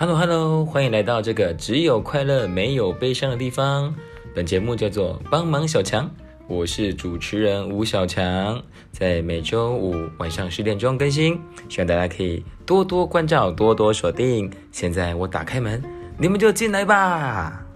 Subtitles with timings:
[0.00, 3.92] Hello Hello，欢迎来到这个只有快乐没有悲伤的地方。
[4.32, 6.08] 本节目叫做帮忙小强，
[6.46, 11.36] 我是主持人吴小强，在每周五晚上十点钟更新，
[11.68, 14.48] 希望大家可以多多关照，多多锁定。
[14.70, 15.82] 现在我打开门，
[16.16, 17.67] 你们就进来吧。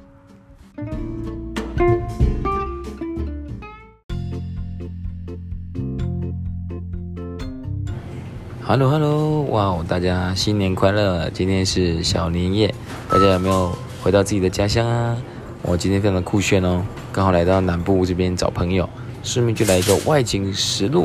[8.65, 11.29] Hello Hello，哇哦，大家新年快乐！
[11.31, 12.73] 今天是小年夜，
[13.09, 15.17] 大家有没有回到自己的家乡啊？
[15.63, 16.81] 我今天非常的酷炫哦，
[17.13, 18.89] 刚好来到南部这边找朋友，
[19.25, 21.05] 顺便就来一个外景实录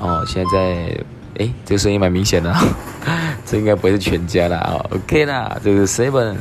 [0.00, 0.24] 哦。
[0.28, 1.04] 现在在，
[1.38, 2.54] 哎，这个声音蛮明显的，
[3.44, 4.96] 这应该不会是全家啦哦。
[4.96, 6.36] OK 啦，这个 Seven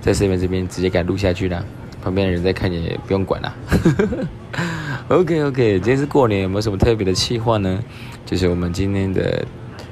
[0.00, 1.62] 在 Seven 这边直接给录下去啦，
[2.00, 3.52] 旁边的人在看也不用管啦。
[5.08, 7.82] OK OK，今天是过年，有没有什么特别的计划呢？
[8.24, 9.44] 就是我们今天的。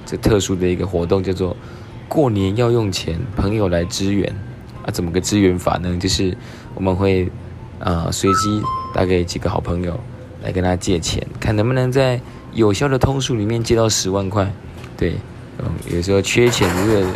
[0.06, 1.54] 这特殊的一个活动叫做
[2.08, 4.32] 过年要用钱，朋友来支援
[4.84, 4.90] 啊？
[4.90, 5.94] 怎么个支援法呢？
[6.00, 6.34] 就是
[6.74, 7.28] 我们会
[7.80, 8.62] 啊随机
[8.94, 9.98] 打给几个好朋友
[10.42, 12.20] 来跟他借钱，看能不能在
[12.54, 14.50] 有效的通数里面借到十万块。
[14.96, 15.16] 对，
[15.58, 17.06] 嗯，有时候缺钱，这个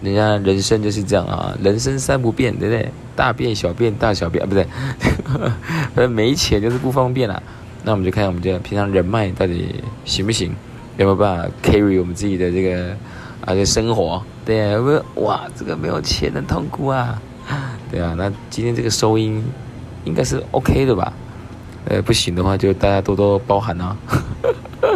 [0.00, 2.88] 人家人生就是这样啊，人生三不变，对不对？
[3.16, 7.42] 大便、小便、大小便啊，不对， 没钱就是不方便啦。
[7.82, 10.54] 那我们就看我们这平常人脉到底行不行。
[10.96, 12.96] 有没有办法 carry 我们自己的这个
[13.44, 14.22] 啊这生活？
[14.44, 15.42] 对啊，有没有哇？
[15.54, 17.20] 这个没有钱的痛苦啊！
[17.90, 19.44] 对啊，那今天这个收音
[20.04, 21.12] 应该是 OK 的吧？
[21.86, 23.96] 呃，不行的话就大家多多包涵啊。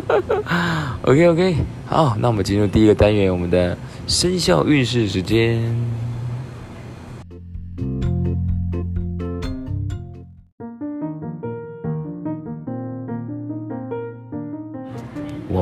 [1.03, 1.57] OK OK，
[1.87, 5.61] 好，那我们进入第一个单元，我们的生肖运势时间。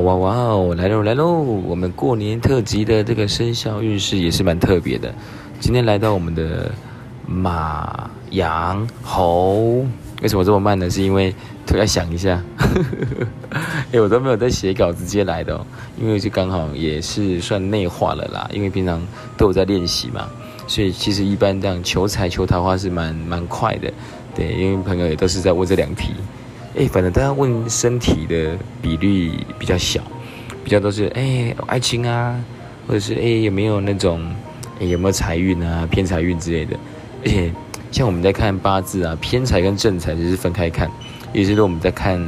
[0.08, 0.74] 哇哇哦！
[0.74, 1.30] 来喽来喽！
[1.66, 5.12] 我们过年特辑的这个生肖运势也是蛮特别的。
[5.60, 6.72] 今天来到我们的
[7.26, 9.84] 马、羊、猴，
[10.22, 10.88] 为什么这么慢呢？
[10.88, 11.34] 是因为
[11.66, 12.42] 突然想一下，
[13.92, 15.66] 哎，我都没有在写稿，直接来的哦。
[16.00, 20.26] 因为就刚好也是算内化了啦，因为平常都有在练习嘛，
[20.66, 23.92] 所以其实一般这样求财求桃花是蛮蛮快的。
[24.34, 26.14] 对，因为朋友也都是在问这两题。
[26.78, 30.00] 哎，反正大家问身体的比率比较小，
[30.62, 32.38] 比较都是哎爱情啊，
[32.86, 34.24] 或者是哎有没有那种
[34.78, 36.76] 有没有财运啊偏财运之类的。
[37.24, 37.52] 而且
[37.90, 40.88] 像我们在看八字啊，偏财跟正财就是分开看，
[41.32, 42.24] 也就是说我们在看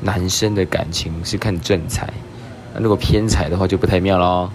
[0.00, 2.08] 男生的感情是看正财，
[2.72, 4.48] 那如果偏财的话就不太妙喽。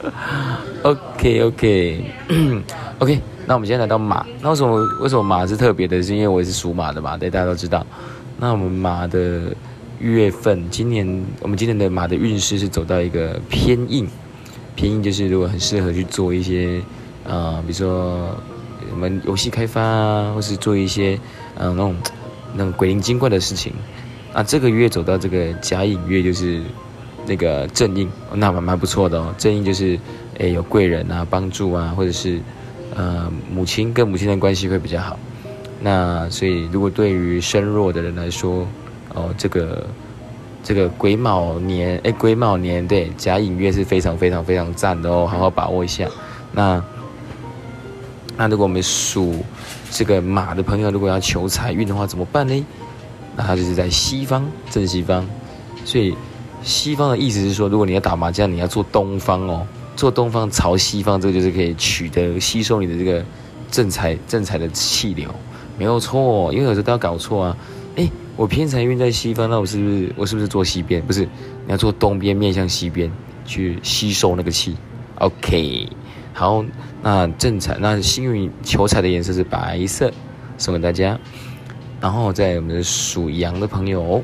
[0.82, 2.04] OK OK
[3.00, 6.02] OK，那我们现在来到马，那为什么为什么马是特别的？
[6.02, 7.18] 是因为我也是属马的嘛？
[7.18, 7.86] 对，大家都知道。
[8.40, 9.54] 那我们马的
[9.98, 14.08] 月份，今年我们今年的马的运势是走到一个偏硬，
[14.74, 16.80] 偏硬就是如果很适合去做一些，
[17.24, 18.34] 呃，比如说
[18.90, 21.20] 我们游戏开发啊，或是做一些，
[21.54, 21.94] 呃，那种
[22.54, 23.74] 那种鬼灵精怪的事情。
[24.32, 26.62] 啊，这个月走到这个甲寅月，就是
[27.26, 29.34] 那个正印，那蛮蛮不错的哦。
[29.36, 29.98] 正印就是，
[30.38, 32.40] 诶，有贵人啊，帮助啊，或者是，
[32.94, 35.18] 呃，母亲跟母亲的关系会比较好。
[35.80, 38.66] 那所以，如果对于身弱的人来说，
[39.14, 39.86] 哦，这个
[40.62, 46.06] 这个癸卯年，哎，癸卯年对甲寅月是非常非常非常赞的哦，好好把握一下。
[46.52, 46.84] 那
[48.36, 49.36] 那如果我们属
[49.90, 52.66] 这个马的朋友，如果要求财运的话，怎么办呢？
[53.36, 55.26] 那他就是在西方正西方，
[55.84, 56.14] 所以
[56.62, 59.66] 西方的意思是说，如果你要打麻将，你要做东方哦，
[59.96, 63.24] 做东方朝西方，这个就是可以取得吸收你的这个
[63.70, 65.34] 正财正财的气流。
[65.80, 67.56] 没有错，因为有时候都要搞错啊。
[67.96, 71.00] 哎，我偏财运在西方，那我是不是我是不是坐西边？
[71.00, 73.10] 不是，你要坐东边，面向西边
[73.46, 74.76] 去吸收那个气。
[75.14, 75.88] OK，
[76.34, 76.62] 好，
[77.00, 80.12] 那正财，那幸运求财的颜色是白色，
[80.58, 81.18] 送给大家。
[81.98, 84.22] 然后在我们的属羊的朋友，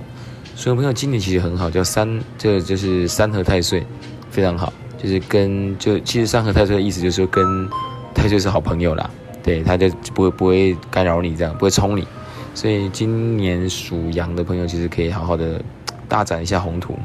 [0.57, 3.83] 属羊朋友今年其实很好，叫三，这就是三合太岁，
[4.31, 4.71] 非常好，
[5.03, 7.67] 就是跟就其实三合太岁的意思就是说跟
[8.15, 9.09] 太岁是好朋友啦。
[9.47, 12.05] 对，他就不会不会干扰你，这样不会冲你，
[12.53, 15.63] 所以今年属羊的朋友其实可以好好的
[16.09, 16.99] 大展一下宏图。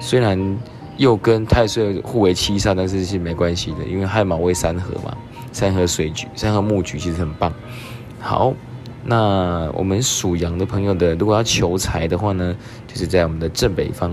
[0.00, 0.58] 虽然
[0.96, 5.16] 又跟太岁互为七煞，但是是没关系的，因为亥卯为三合嘛，
[5.52, 7.52] 三合水局、三合木局其实很棒。
[8.18, 8.52] 好，
[9.04, 12.56] 那我们属羊的朋友的，如果要求财的话呢，
[12.88, 14.10] 就是在我们的正北方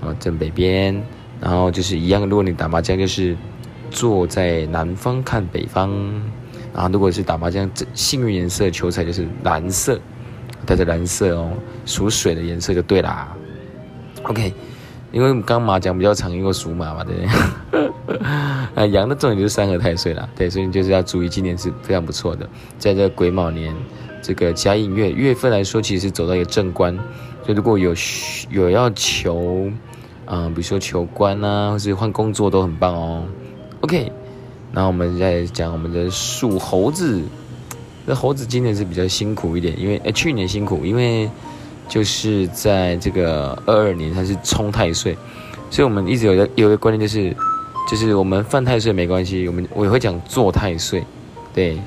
[0.00, 0.98] 啊，正北边，
[1.42, 3.36] 然后就是一样，如果你打麻将，就是
[3.90, 5.92] 坐在南方看北方。
[6.76, 9.98] 啊，如果是打麻将，幸运颜色球彩就是蓝色，
[10.66, 11.50] 带着蓝色哦，
[11.86, 13.34] 属水的颜色就对啦。
[14.24, 14.52] OK，
[15.10, 17.22] 因为刚麻将比较常，因为属马嘛，对不
[18.12, 18.18] 对？
[18.74, 22.46] 啊， 羊的重点就是三合太岁啦，对，所以就是要注意，今年是非常不错的，
[22.78, 23.74] 在这癸卯年
[24.20, 26.94] 这个甲寅月月份来说，其实走到一个正官，
[27.42, 27.94] 所以如果有
[28.50, 29.70] 有要求，
[30.26, 33.24] 嗯，比如说求官啊，或是换工作都很棒哦。
[33.80, 34.12] OK，
[34.76, 37.20] 然后我们再讲我们的属猴子，
[38.04, 41.28] 那猴子今年是比较辛苦一点，因为哎去年辛苦，因为。
[41.88, 45.16] 就是在这个二二年，它是冲太岁，
[45.70, 47.32] 所以我们一直有个有一个观念，就是
[47.88, 51.04] 就是我们犯太岁没关系，我们我也会讲做太岁，
[51.54, 51.78] 对，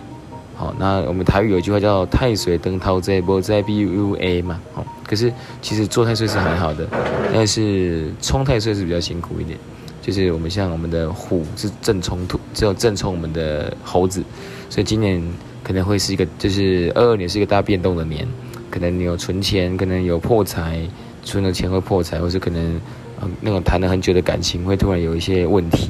[0.56, 6.88] 好，那我们台语有一句话叫太岁登涛在波在 B U A 嘛，好，可是其实做太岁是很好的，
[7.34, 9.60] 但是冲太岁是比较辛苦一点，
[10.02, 14.24] 就是我们像我们的虎是正冲突，只有正冲我们的猴子，
[14.70, 15.22] 所以今年
[15.64, 18.28] 可能会是一个就是二二年是一个大变动的年。
[18.72, 20.80] 可能你有存钱，可能有破财，
[21.24, 22.80] 存了钱会破财，或是可能，
[23.20, 25.90] 嗯，那种谈了很久的感情会突然有一些问题，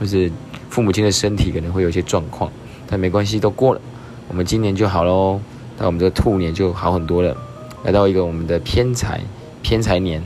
[0.00, 0.32] 或是
[0.70, 2.50] 父母亲的身体可能会有一些状况，
[2.86, 3.80] 但没关系，都过了，
[4.26, 5.38] 我们今年就好喽，
[5.78, 7.36] 那我们这个兔年就好很多了，
[7.84, 9.20] 来到一个我们的偏财
[9.60, 10.22] 偏财年，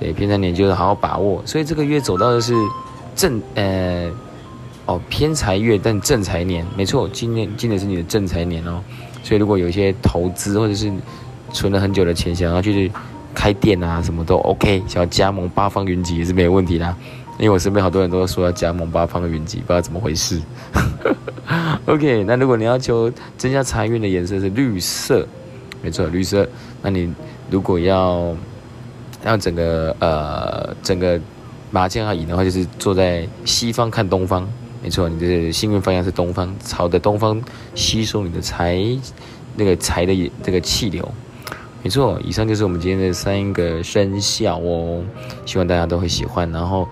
[0.00, 2.54] 对，偏财年就是好好把握，所以这个月走到的是
[3.14, 4.10] 正，呃，
[4.86, 8.82] 哦，偏财月但正财年，没错，今年今年是你的正财年哦，
[9.22, 10.90] 所以如果有一些投资或者是
[11.52, 12.90] 存了很久的钱，想要去
[13.34, 14.82] 开店啊，什么都 OK。
[14.88, 16.96] 想要加盟八方云集也是没有问题的，
[17.38, 20.40] 因为我身边好多人都说要加盟八方的云集，不知道怎么回事。
[21.84, 25.26] OK，那如果你要求增加财运的颜色是绿色，
[25.82, 26.48] 没错，绿色。
[26.80, 27.12] 那你
[27.50, 28.34] 如果要
[29.22, 31.20] 让整个呃整个
[31.70, 34.48] 麻将要赢的话，就是坐在西方看东方，
[34.82, 37.40] 没错，你的幸运方向是东方，朝着东方
[37.74, 38.78] 吸收你的财
[39.56, 41.06] 那个财的这个气流。
[41.82, 45.02] 没错，以上就是我们今天的三个生肖哦，
[45.46, 46.50] 希望大家都会喜欢。
[46.50, 46.86] 然后，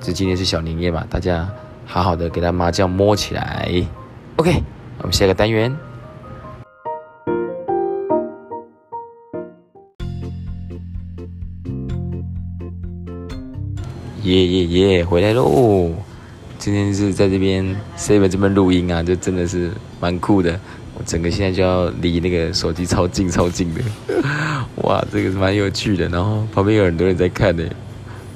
[0.00, 1.48] 这今天是小年夜嘛，大家
[1.86, 3.70] 好好的给他麻将摸起来。
[4.36, 4.62] OK，
[4.98, 5.74] 我们下个单元。
[14.30, 15.90] 耶耶耶，回来喽！
[16.56, 17.64] 今天是在这边
[17.98, 20.52] Seven 这边录音啊，就真的是蛮酷的。
[20.94, 23.80] 我整个现在就要离那个手机超近超近的，
[24.84, 26.08] 哇，这个是蛮有趣的。
[26.10, 27.64] 然后旁边有很多人在看呢，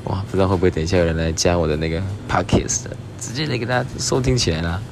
[0.05, 2.87] 哇，不知道会不会等一下有人来加我的那个 podcast，
[3.21, 4.83] 直接来给大家收听起来啦。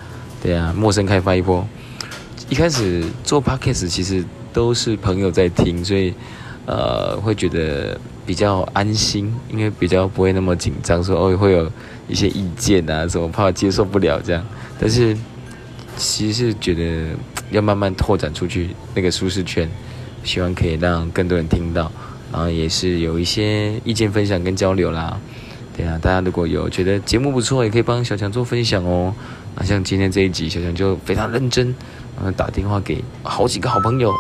[0.40, 1.66] 对啊，陌生开发一波。
[2.48, 6.14] 一开始做 podcast 其实都是朋友在听，所以
[6.66, 11.70] 呃会觉得比较安心，因为比较不会那么紧张，说哦会有
[12.08, 14.44] 一些意见啊什么，怕接受不了这样。
[14.78, 15.16] 但是
[15.96, 17.16] 其实是觉得。
[17.50, 19.68] 要慢慢拓展出去那个舒适圈，
[20.24, 21.92] 希望可以让更多人听到，
[22.32, 25.20] 然后也是有一些意见分享跟交流啦。
[25.76, 29.14] 对啊，大家如果有觉得节目不错，也可以帮小强做分享哦。
[29.54, 31.66] 那像今天这一集，小强就非常认真，
[32.16, 34.10] 然后打电话给好几个好朋友，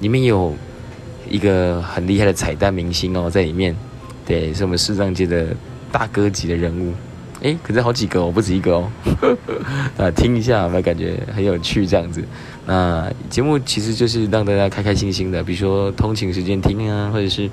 [0.00, 0.54] 里面有
[1.28, 3.74] 一个很厉害的彩蛋明星哦，在里面，
[4.26, 5.54] 对，是我们视障界的
[5.90, 6.92] 大哥级的人物。
[7.42, 8.90] 哎，可是好几个哦，不止一个哦。
[9.98, 11.84] 啊，听一下，有没有感觉很有趣？
[11.84, 12.22] 这样子，
[12.66, 17.50] 那节目其实就是让大家开开心心的，比如说通勤时间听啊，或者是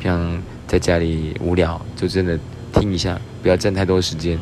[0.00, 2.38] 像在家里无聊，就真的
[2.72, 4.38] 听一下，不要占太多时间。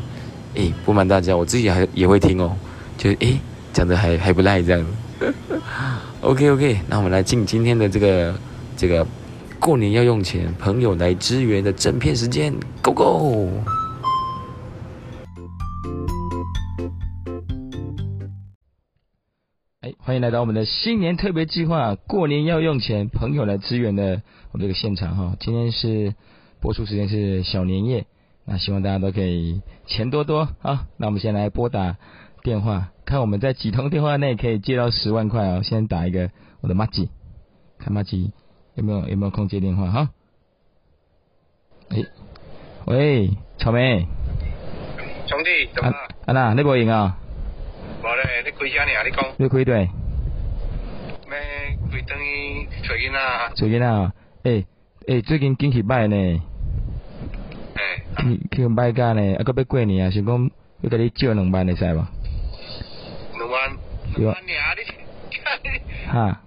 [0.55, 2.55] 哎，不瞒大家，我自己还也会听哦，
[2.99, 3.41] 就哎
[3.73, 5.35] 讲的还还不赖这样子。
[6.21, 8.35] OK OK，那我们来进今天的这个
[8.81, 9.07] 这个
[9.61, 12.51] 过年要用钱，朋友来支援的整片时间
[12.83, 13.51] ，Go Go！
[19.83, 25.37] 哎欢迎来到我们的新年特别计划，过年要用钱，朋友来支援的我们这个现场哈。
[25.39, 26.15] 今天是
[26.63, 28.07] 播出时间是小年夜，
[28.47, 30.87] 那希望大家都可以钱多多啊。
[30.97, 31.99] 那我们先来拨打
[32.43, 35.61] 电话，看我们在几通电话内可以借到十万块哦。
[35.63, 36.31] 先打一个
[36.63, 37.11] 我的马吉，
[37.79, 38.33] 看马吉
[38.81, 40.09] 有没有有没有空接电话哈？
[41.91, 41.99] 哎，
[42.87, 44.07] 喂，草莓，
[45.27, 45.97] 兄弟，怎么了？
[46.25, 47.19] 安娜，你无赢啊？
[48.03, 48.91] 无咧，你开啥呢？
[49.05, 49.35] 你讲。
[49.37, 49.91] 你开对。
[51.29, 51.79] 咩？
[51.93, 53.53] 开等于找囡仔。
[53.55, 54.13] 找囡仔，
[54.45, 54.67] 诶
[55.09, 56.17] 诶，最近天气歹呢。
[56.17, 56.41] 诶。
[58.17, 62.07] 去去歹假呢，啊，搁要过年啊，想讲要甲你借两万，会使无？
[63.37, 63.77] 两万。
[64.17, 66.09] 两万尔，你。
[66.09, 66.41] 哈。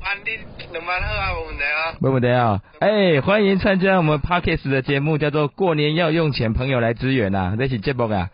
[0.00, 0.38] 万你
[0.74, 1.94] 两万好啊。
[2.00, 2.60] 没问题啊。
[2.80, 8.30] 哎，欢迎参加我们 Parkes 的节目，叫做过年要用钱，朋友来支援呐，这是节目啊。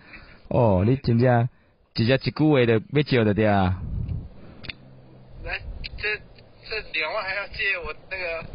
[0.49, 1.49] 哦，你真正。
[1.93, 3.77] 直接一句话就要借的对啊。
[5.45, 5.59] 来，
[5.99, 6.09] 这
[6.65, 8.49] 这两万还要借我那个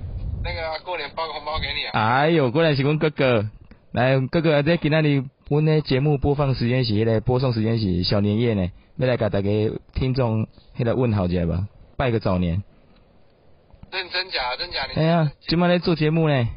[0.44, 1.92] 那个过年包个红包给你啊？
[2.00, 3.48] 哎呦，过来是阮哥哥，
[3.92, 9.50] 来，哥哥在今仔日阮的节目播放时间是迄个播送时间是小年夜呢，要来甲大家
[9.94, 12.64] 听众迄个问候一下吧，拜个早年。
[13.96, 14.56] 认真假？
[14.58, 14.86] 真假？
[14.94, 16.48] 你哎呀，今晚来做节目呢，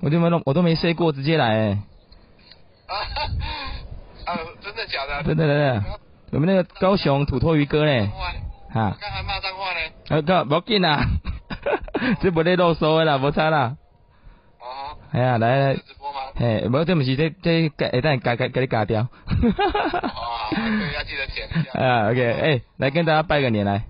[0.00, 1.78] 我今晚都我都没 say 过，直接来哎。
[2.86, 2.94] 啊
[4.24, 4.38] 啊！
[4.62, 5.22] 真的假的？
[5.22, 5.84] 真的真的，
[6.32, 8.32] 我们那个高雄土托鱼哥呢，话，
[8.72, 9.80] 哈，刚还骂脏话呢。
[10.08, 11.04] 啊哥，不要紧啦，
[12.22, 13.76] 这不咧啰嗦的啦，无差啦。
[14.60, 16.20] 哦，哎呀，来来是，直播吗？
[16.36, 19.02] 嘿，无这毋是这这改，会等加加给你加掉。
[19.28, 21.78] 哦，对，要记得剪一下。
[21.78, 23.84] 啊，OK，哎，来跟大家拜个年来，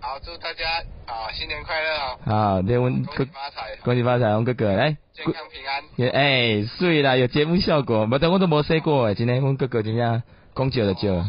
[0.00, 2.56] 好，祝大家啊新年快乐啊！
[2.56, 4.96] 好，这阮恭喜发财，恭喜发财，阮哥哥来。
[5.14, 5.82] 健康平安。
[5.96, 10.22] 也哎，水啦，有节目效果，无等我都没说过哎，今天阮哥哥怎么样？
[10.54, 11.22] 讲久了就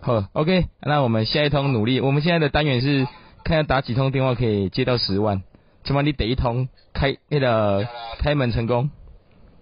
[0.00, 2.00] 好，OK，那我们下一通努力。
[2.00, 3.06] 我们现在的单元是
[3.44, 5.42] 看要打几通电话可以接到十万，
[5.84, 7.86] 起码你第一通开那个
[8.18, 8.90] 开门成功。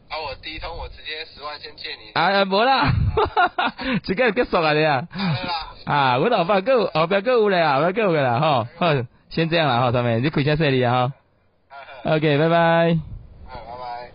[0.08, 2.12] 啊，我第一通我直接十万先借你。
[2.12, 3.74] 啊，无啦，哈哈
[4.04, 5.08] 这个结束啊你啊。
[5.84, 8.94] 啊，我后壁还有后边够有咧啊，后边够有个啦吼，好，
[9.34, 11.12] 先这样了哈，他们你开车顺利啊哈
[12.04, 12.96] ，OK，拜拜。
[13.48, 14.12] 好，拜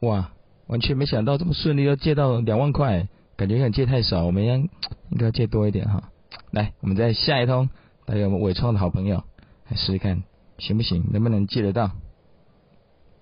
[0.00, 0.08] 拜。
[0.08, 0.32] 哇，
[0.66, 3.06] 完全没想到这么顺利要借到两万块，
[3.36, 4.70] 感觉有点借太少，我们应
[5.10, 6.04] 应该要借多一点哈。
[6.52, 7.68] 来，我们再下一通，
[8.06, 9.22] 还有我们伟创的好朋友，
[9.68, 10.22] 来试试看
[10.56, 11.90] 行不行，能不能借得到？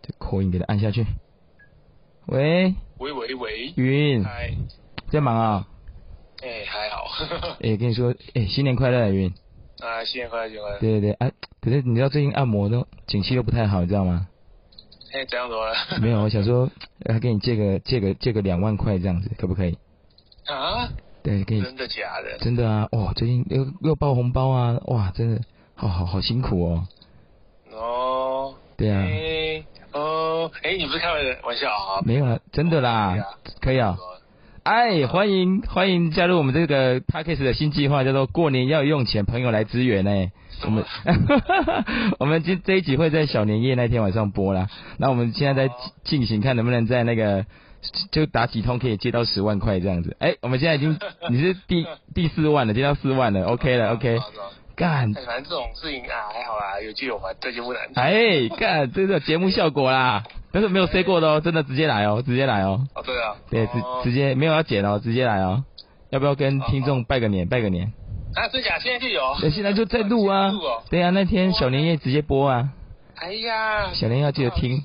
[0.03, 1.05] 这口音给他按下去。
[2.27, 4.55] 喂，喂喂喂，云，嗨，
[5.11, 5.67] 在忙啊？
[6.45, 9.35] 哎、还好，哎、跟你说，哎、新年快乐，云。
[9.81, 10.79] 啊，新年快乐，新年快乐。
[10.81, 14.27] 对对对，哎、可是你知道最近按摩都景气又不太好，你知道吗？
[15.13, 15.75] 哎、怎样怎么了？
[16.03, 16.71] 没有，我想说，
[17.09, 19.79] 还给你借个借个借个两万块这样子，可不可以？
[20.47, 20.89] 啊？
[21.23, 22.39] 对，给你真的假的？
[22.39, 25.41] 真的啊，哇，最近又又爆红包啊，哇，真的，
[25.75, 26.87] 好好好辛苦哦。
[27.73, 32.03] 哦，对啊，哎、哦，哎、你不是开玩玩笑啊？
[32.05, 33.17] 没有啊，真的啦，
[33.61, 33.97] 可以啊。
[34.63, 40.31] 哎，欢迎欢迎加入我们这个 p a c k a g e 的新计划，叫做过年要用钱，朋友来支援呢。
[40.65, 40.85] 我们
[42.19, 44.69] 我们今这一集会在小年夜那天晚上播啦。
[44.99, 45.75] 那我们现在在
[46.05, 47.47] 进行，看能不能在那个
[48.11, 50.17] 就打几通可以接到十万块这样子。
[50.19, 50.99] 哎，我们现在已经
[51.31, 54.19] 你是第第四万了，接到四万了，OK 了，OK。
[54.79, 57.83] 干，哎反正这种事情啊，还好啦，有就有嘛，这就不难。
[57.97, 62.87] 哎，干，这个节目效果啦，但是没有 say 过的哦，真的直接来哦，直接来哦。
[62.95, 65.65] 哦，对啊，对，直哦直接没有要剪哦，直接来哦。
[66.11, 67.49] 要不要跟听众拜个年？
[67.49, 67.93] 拜个年？
[68.35, 68.79] 啊，真假？
[68.79, 69.37] 现在就有？
[69.41, 70.53] 对，现在就在录啊。
[70.89, 72.69] 对啊，那天小年夜直接播啊。
[73.17, 74.81] 哎呀，小年夜要记得听。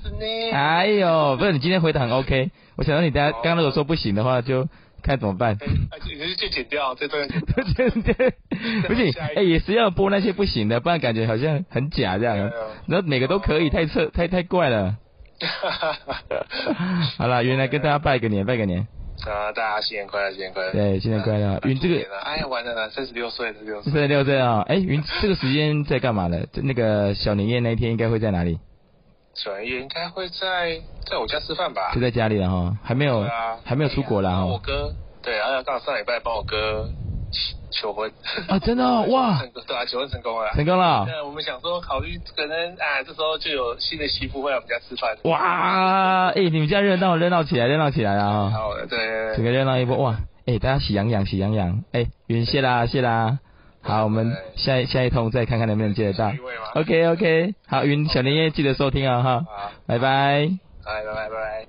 [0.52, 4.66] 哎呦，不是你今天回答很 OK，我想到你大家刚刚如果说不行的话，就
[5.04, 5.56] 看怎么办。
[5.60, 7.28] 哎，啊就就就剪掉，这段
[8.88, 12.36] 不行，哎，也是要播那些不行的，不然感觉好像很假这样。
[12.88, 14.96] 然后每个都可以，太扯，太太怪了。
[17.18, 18.86] 好了，原来跟大家拜个年，拜个年。
[19.26, 20.72] 啊，大家新年快乐，新年快乐！
[20.72, 21.60] 对，新年快乐。
[21.64, 21.94] 云这个
[22.24, 23.92] 哎呀，完了，三十六岁，三十六岁。
[23.92, 26.44] 三十六岁啊，哎，云这个时间在干嘛呢？
[26.62, 28.58] 那个小年夜那一天应该会在哪里？
[29.34, 31.92] 小年夜应该会在在我家吃饭吧？
[31.94, 34.36] 就在家里了哈，还没有啊，还没有出国啦哈。
[34.38, 36.88] 帮我哥，对，然后刚好上礼拜帮我哥
[37.70, 38.10] 求婚。
[38.48, 40.52] 啊，真的 哦哇，对啊，求婚成功了。
[40.54, 41.04] 成功了。
[41.08, 45.16] 那我们想说，考虑可能啊，这时候就有新的媳妇会来我们家吃饭。
[45.24, 48.50] 哇，哎，你们家热闹热闹起来，热闹起来了啊！
[48.50, 49.36] 好，对对对。
[49.36, 50.16] 整个热闹一波哇！
[50.46, 51.82] 哎，大家喜洋洋，喜洋洋。
[51.92, 53.40] 哎，云谢啦，谢啦。
[53.86, 56.32] 好，我们下一下一通再看看能不能接得到。
[56.74, 60.08] OK OK，好，云小年夜记得收听啊哈，好，拜拜。
[60.08, 61.66] 哎，拜拜拜拜。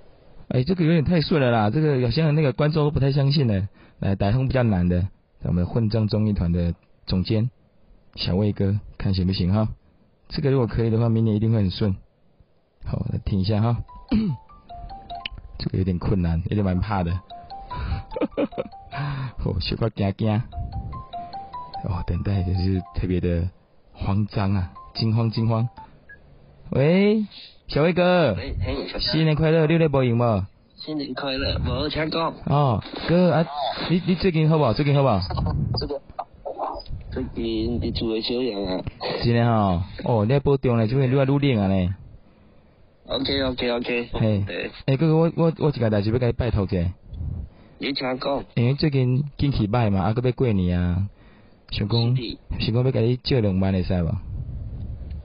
[0.47, 3.67] 哎，这个有点太顺了啦，这个好像那个观众都不太相信呢。
[3.99, 5.09] 来，打通比较难的，
[5.43, 6.73] 我们混账综艺团的
[7.05, 7.49] 总监
[8.15, 9.67] 小魏哥，看行不行哈？
[10.29, 11.97] 这个如果可以的话，明年一定会很顺。
[12.85, 13.77] 好，来听一下哈。
[15.59, 17.11] 这个有点困难，有点蛮怕的。
[19.43, 20.41] 哦，小块惊惊。
[21.87, 23.49] 哦，等待就是特别的
[23.93, 25.67] 慌张啊，惊慌惊慌。
[26.71, 27.25] 喂，
[27.67, 28.35] 小魏哥，
[28.99, 30.45] 新年快乐，六六无赢无？
[30.75, 31.57] 新年快乐！
[31.59, 33.45] 无请讲，哦，哥啊，
[33.89, 34.73] 你你最近好不好？
[34.73, 35.19] 最近好不好？
[35.79, 36.01] 这个
[37.11, 38.83] 最近伫厝诶小样啊。
[39.23, 41.95] 真的吼，哦，你在保重咧，最近愈来愈冷啊呢。
[43.07, 44.09] OK OK OK。
[44.13, 46.77] 嘿对，诶，哥哥，我我我一个代志要甲你拜托者，
[47.77, 48.43] 你请讲。
[48.55, 51.07] 因为最近天气歹嘛，啊，搁要过年啊，
[51.71, 54.07] 想讲是想讲要甲你借两万会使无？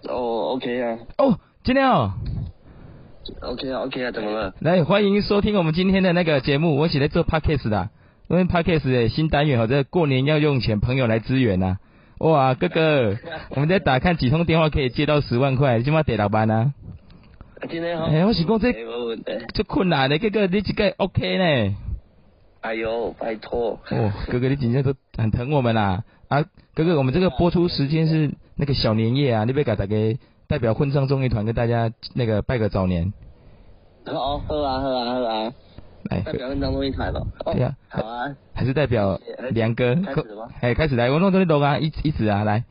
[0.09, 2.13] 哦，OK 啊哦，真的哦
[3.43, 4.55] ，，OK 啊，OK 啊，怎么了？
[4.61, 7.91] 来欢迎收听我们今天的那个节目，我是在做 podcast 的，
[8.29, 11.77] 因为 podcast 的新单元吼，这过年要用钱，朋友来支援呐、
[12.19, 13.17] 哇，哥哥，
[13.51, 16.73] 我们在打看几通电话可以借到十万块，今晚得老班啊？
[17.69, 18.07] 今天好。
[18.07, 18.73] 哎我是讲这。
[19.53, 21.77] 这困难的，哥哥你这个 OK 呢？
[22.61, 23.79] 哎呦，拜托。
[23.91, 26.05] 哦，哥哥你今天都很疼我们啦。
[26.29, 29.97] 啊，哥哥，我们这个播出时间是那个小年夜啊，你别给大家
[30.47, 33.13] 代表混账综艺团跟大家那个拜个早年。
[34.07, 35.53] 哦，喝啊喝啊喝啊！
[36.11, 37.27] 来，代表混账综艺团了。
[37.45, 38.37] 哦对呀好啊。
[38.55, 39.19] 还是代表
[39.53, 39.95] 梁哥。
[39.95, 40.49] 开始吗？
[40.61, 42.63] 哎，开始来，我弄这里录啊，一一直啊，来。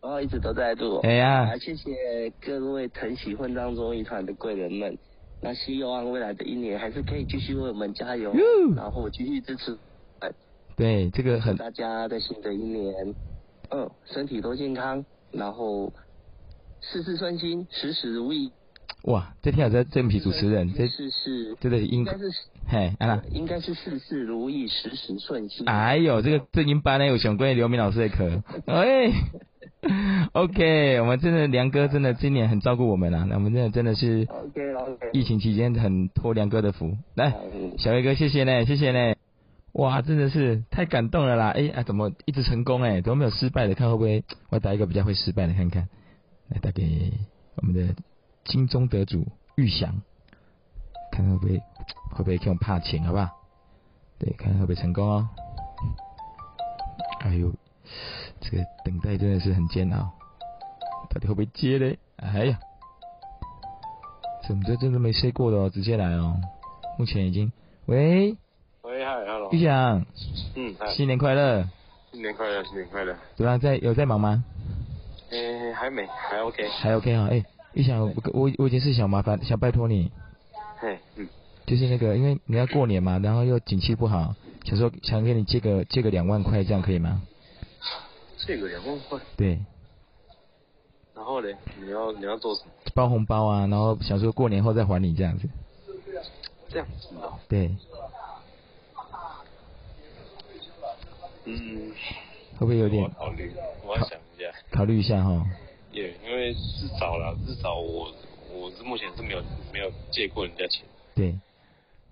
[0.00, 0.98] 哦，一直都在录。
[1.04, 4.98] 哎呀啊，谢谢各位疼惜混账综艺团的贵人们。
[5.42, 8.32] 那希望未来的一年还是可以继续为我们加油，
[8.76, 9.76] 然后继续支持。
[10.76, 13.14] 对，这个很大家在新的一年，
[13.70, 15.92] 嗯，身体都健康，然后
[16.80, 18.50] 事事顺心，时时如意。
[19.04, 22.30] 哇，这天有在正皮主持人，这是是这个应该是
[22.68, 23.22] 嘿，安娜。
[23.32, 25.66] 应该是事事如意，时时顺心。
[25.68, 29.10] 哎呦，这个正音班呢有想关于刘明老师的课， 哎
[30.32, 34.28] OK，我们真的梁哥真的今年很照顾我们啊，那我们真的真的是。
[35.12, 37.34] 疫情期间很托梁哥的福，来，
[37.78, 39.16] 小威哥谢谢呢，谢谢呢，
[39.72, 43.74] 哇，真的是太感动了啦，哎啊，怎么一直成功哎，怎么没有失败的？
[43.74, 45.88] 看会不会 我打一个比较会失败的看看，
[46.48, 47.12] 来打给
[47.56, 47.94] 我们的
[48.44, 50.02] 金钟得主玉祥，
[51.12, 51.58] 看看会不会
[52.14, 53.28] 会不会给我怕钱，好不好？
[54.18, 55.28] 对，看看会不会成功哦。
[57.20, 57.52] 哎呦，
[58.40, 60.10] 这个等待真的是很煎熬，
[61.10, 61.98] 到底会不会接嘞？
[62.16, 62.58] 哎呀，
[64.46, 66.40] 怎么这真的没睡过的哦，直接来哦。
[66.98, 67.52] 目前已经，
[67.86, 68.36] 喂，
[68.82, 70.04] 喂，嗨，hello，玉祥，
[70.54, 71.66] 嗯，新年快乐！
[72.12, 73.14] 新年快乐，新年快乐。
[73.36, 73.60] 怎么样？
[73.60, 74.44] 在有在忙吗？
[75.30, 76.68] 诶，还没，还 OK。
[76.68, 77.28] 还 OK 啊？
[77.30, 77.44] 哎，
[77.74, 80.10] 玉祥，我我我有件事想麻烦，想拜托你，
[80.78, 81.28] 嘿，嗯，
[81.66, 87.22] 就是那个，因为你要过年嘛，然后又景气不好，想说想给你借个借个两万块，这样可以吗？
[88.46, 89.58] 借个两万块，对，
[91.14, 92.70] 然后嘞，你要你要做什么？
[92.94, 95.48] 包红包啊，然后想说过年后再还你这样子。
[96.68, 97.38] 这样子哦。
[97.48, 97.70] 对，
[101.44, 101.92] 嗯，
[102.58, 103.52] 会不会有点我考虑，
[103.84, 104.52] 我要想一下。
[104.70, 105.44] 考虑一下哈？
[105.92, 108.12] 也因为至少啦，至少我
[108.52, 110.84] 我是目前是没有没有借过人家钱。
[111.14, 111.36] 对，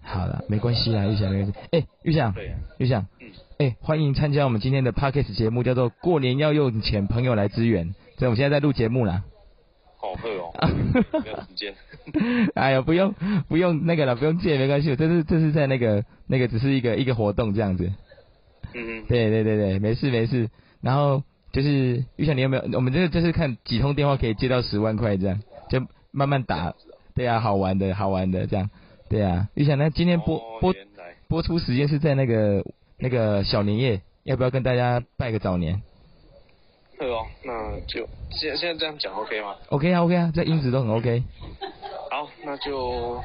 [0.09, 1.53] 好了，没关系啦，玉祥没关系。
[1.71, 2.35] 哎，玉祥，
[2.79, 7.95] 玉祥，嗯，哎，欢迎参加我们今天的 podcast 节目，叫做“过年要用钱，朋友来支援”。
[8.17, 9.23] 所以我们现在在录节目啦。
[10.01, 10.51] 好喝哦，
[11.25, 11.75] 没有时间。
[12.57, 13.15] 哎呀，不用
[13.49, 14.97] 不用那个了，不用借，没关系。
[14.97, 17.93] 这是这是在那个那个只是一个一个活动这样子。
[18.73, 20.49] 嗯嗯，对对对对，没事没事。
[20.81, 22.63] 然后就是玉祥，你有没有？
[22.75, 26.73] 我们这个就是看几通电话可以接到十万块这样，就慢慢打。
[27.15, 28.71] 对啊，好玩的好玩的这样。
[29.09, 30.75] 对啊，玉想，那今天播哦播
[31.29, 32.65] 播出时间是在那个
[32.99, 35.81] 那个小年夜，要不要跟大家拜个早年
[36.99, 41.23] 对哦，那就现现在这样讲 OK 吗？？OK 啊 OK 啊，这音质都很 OK。
[42.11, 43.23] 好，那就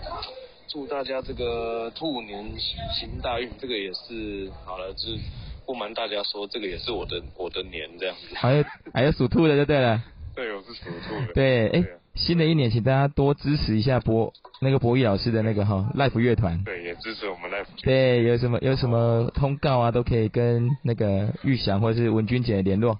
[0.67, 5.17] 祝大家这个兔年喜行大运，这个也是好了，就是
[5.65, 8.35] 不瞒大家说，这个也是我的我的年这样子。
[8.35, 10.01] 还有还有属兔的就对了。
[10.35, 11.33] 对，我是属兔的。
[11.33, 11.83] 对，哎、
[12.15, 16.63] 新的一年，请大家多支持一下博那个博弈老师的那个哈 Life 乐团。
[16.63, 17.65] 对，也支持我们 life。
[17.81, 22.99] 对，有什么有什么通告啊，都可以跟那个玉祥或者是文君姐联络，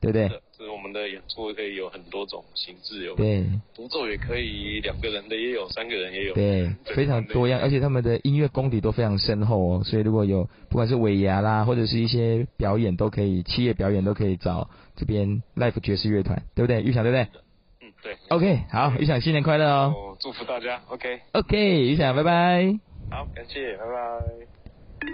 [0.00, 0.28] 对不对？
[0.28, 3.44] 就是我们的演出可以有很多种形式，有对
[3.74, 6.34] 独奏也可以，两个人的也有，三个人也有。
[6.34, 9.82] 对，非常多样，而且他们的音乐功底都非常深厚哦。
[9.84, 16.80] 所以如果有不管是尾牙啦，或者是一些表演，都可以企业表演都可以找这边 Life 爵士乐团，对不对？
[16.82, 17.41] 玉祥对不对嗯，
[18.02, 18.16] 对。
[18.28, 19.94] ？OK，好，雨想新年快乐哦。
[19.96, 21.20] 哦，祝福大家，OK。
[21.32, 22.78] OK，雨想，拜拜。
[23.10, 25.12] 好，感谢，拜拜。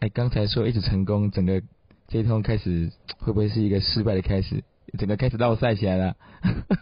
[0.00, 1.62] 哎，刚才说一直成功，整个
[2.08, 4.64] 这一通开始会不会是一个失败的开始？
[4.98, 6.16] 整个开始绕赛起来了。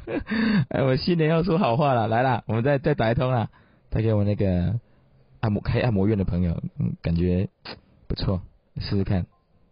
[0.68, 3.49] 哎，我新年要说好话了，来啦，我们再再打一通啦，
[3.90, 4.79] 他给我那个
[5.40, 7.49] 按摩开按摩院的朋友，嗯，感觉
[8.07, 8.42] 不错，
[8.79, 9.27] 试试看。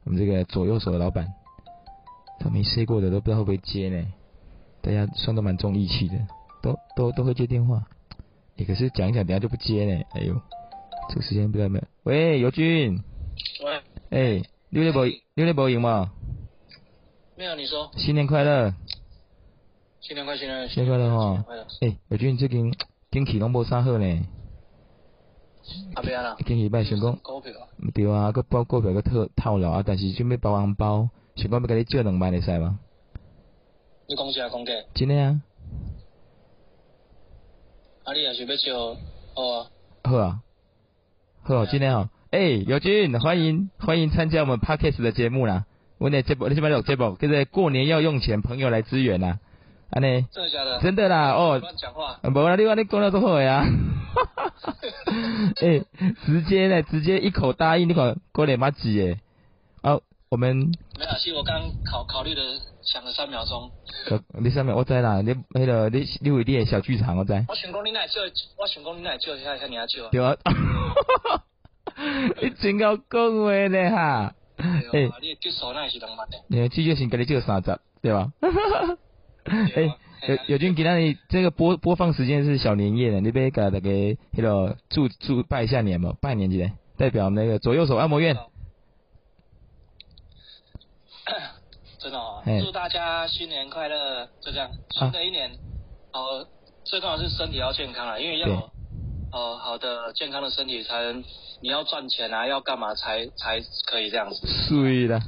[0.04, 1.28] 我们这个左右手的老板，
[2.40, 4.04] 他没试过的都不知道会不会接呢。
[4.82, 6.16] 大家算都蛮重义气的，
[6.62, 7.86] 都都都会接电话。
[8.58, 10.02] 哎，可是讲一讲，等下就不接呢。
[10.12, 10.40] 哎呦，
[11.08, 11.84] 这个时间不知道有没有？
[12.02, 13.02] 喂，尤军。
[13.64, 16.12] 喂，哎、你咧无你咧无赢吗？
[17.36, 18.74] 没有，你说新年快乐！
[20.00, 21.66] 新年快新年新年快乐吼新年快乐！
[21.80, 22.74] 哎、尤俊最近
[23.10, 24.26] 景气拢无啥好呢，
[25.94, 27.52] 阿边啦，景气歹，想讲股票
[27.94, 32.80] 对啊，佮包股票佮套套牢啊，但是准备包红包，想讲要甲你借两万会使吗？
[34.12, 34.74] 你讲啥讲假？
[34.92, 35.40] 真的啊，
[38.04, 38.96] 啊，你也是要招？
[39.34, 39.70] 好啊，
[40.04, 40.40] 好啊，
[41.42, 42.10] 好啊，真的哦。
[42.30, 45.64] 哎、尤俊，欢迎欢迎参加我们 Podcast 的节目啦。
[45.96, 49.38] 我的节目，你这边有节目，就是过年要用钱，朋友来支援啦。
[49.88, 50.78] 安尼，真的假的？
[50.80, 52.20] 真的啦，哦，乱讲话。
[52.22, 53.64] 无啦，你话你讲了都好呀。
[55.62, 55.82] 哎，
[56.26, 59.20] 直接呢，直接一口答应，你看过来马几诶。
[60.32, 62.42] 哦，我们没有，其实我刚考考虑了，
[62.82, 63.70] 想了三秒钟。
[64.08, 67.34] 呃，你三秒我知啦，你迄个你你为你的小剧场我知。
[67.48, 68.22] 我想讲你来救，
[68.56, 70.08] 我想讲你来救一下，下你要救。
[70.08, 70.34] 对啊。
[72.42, 74.34] 你真够讲话呢哈。
[74.56, 76.38] 哎，你救手那是浪漫的。
[76.48, 78.32] 你季月先给你救三十，对吧？
[79.44, 79.94] 哎，
[80.28, 88.38] 有有君给那里这个播播放时间是小年夜的，你别给大家迄个祝祝拜一下年嘛，拜年节代表那个左右手按摩院。
[92.02, 94.68] 真的哦，祝大家新年快乐，就这样。
[94.90, 95.52] 新的一年，
[96.12, 96.44] 呃，
[96.84, 98.48] 最重要是身体要健康啊，因为要
[99.30, 101.22] 哦好的健康的身体，才能
[101.60, 104.40] 你要赚钱啊，要干嘛才才可以这样子。
[104.68, 105.20] 对的，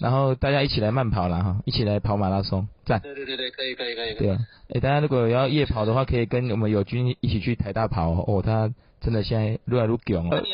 [0.00, 3.00] 然后大家一起来慢跑了哈，一起来跑马拉松，赞。
[3.00, 4.14] 对对对对，可以可以可以。
[4.14, 4.38] 对啊，
[4.74, 8.72] 哎，大家如果要夜跑的话，可以跟我们友军一起去台大跑哦，他。
[8.98, 10.40] 真的现在越来越强了。
[10.40, 10.50] 你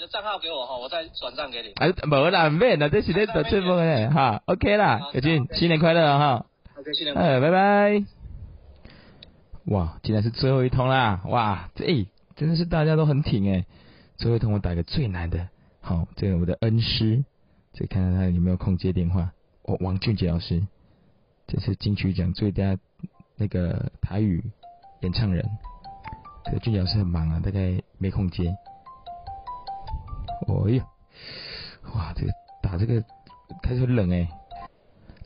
[0.00, 1.72] 的账号给我哈，我再转账给你。
[1.74, 4.40] 哎，没啦，没啦，这是咧得吹风嘞哈。
[4.46, 6.46] OK 啦，友军，新年快乐哈。
[6.78, 7.36] OK，新年快乐。
[7.36, 8.04] 哎，拜拜。
[9.66, 11.20] 哇，竟然是最后一通啦！
[11.26, 12.06] 哇，这
[12.36, 13.66] 真的是大家都很挺哎。
[14.16, 15.48] 最后一通我打个最难的，
[15.80, 17.24] 好，这个我的恩师，
[17.74, 19.32] 再看看他有没有空接电话。
[19.62, 20.66] 哦，王俊杰老师，
[21.46, 22.78] 这是金曲奖最佳
[23.36, 24.44] 那个台语
[25.00, 25.44] 演唱人。
[26.44, 28.54] 这个俊杰老师很忙啊，大概没空接。
[30.46, 30.84] 哦哟，
[31.94, 32.32] 哇，这个
[32.62, 33.02] 打这个
[33.62, 34.28] 开始冷哎，